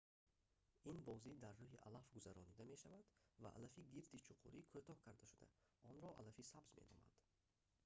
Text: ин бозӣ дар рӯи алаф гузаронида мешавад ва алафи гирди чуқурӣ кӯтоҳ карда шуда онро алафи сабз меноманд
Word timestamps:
ин 0.89 0.97
бозӣ 1.07 1.31
дар 1.43 1.55
рӯи 1.61 1.77
алаф 1.87 2.05
гузаронида 2.15 2.63
мешавад 2.71 3.05
ва 3.41 3.49
алафи 3.57 3.83
гирди 3.93 4.17
чуқурӣ 4.27 4.59
кӯтоҳ 4.71 4.97
карда 5.05 5.27
шуда 5.33 5.47
онро 5.89 6.09
алафи 6.19 6.43
сабз 6.51 6.71
меноманд 6.79 7.13